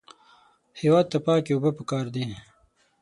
هېواد 0.81 1.05
ته 1.11 1.17
پاکې 1.25 1.51
اوبه 1.53 1.71
پکار 1.77 2.05
دي 2.15 2.25